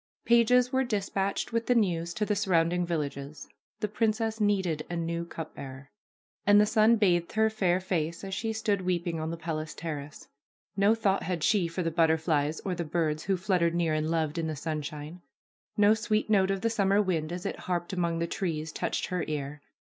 [0.25, 3.47] Pages were dispatched with the news to the surrounding villages;
[3.81, 5.91] the princess needed a new cup bearer.
[6.43, 10.27] And the sun bathed her fair face as she stood weeping on the palace terrace.
[10.75, 14.39] No thought had she for the butterflies or the birds who fluttered near and loved
[14.39, 15.21] in the sunshine.
[15.77, 19.23] No sweet note of the summer wind as it harped among the trees touched her
[19.27, 19.61] ear.